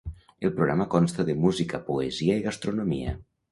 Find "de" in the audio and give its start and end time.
1.27-1.35